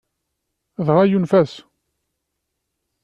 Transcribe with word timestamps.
Dɣa, 0.85 1.03
yunef-as. 1.07 1.53